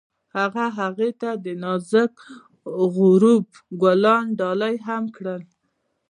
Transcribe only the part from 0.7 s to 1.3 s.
هغې ته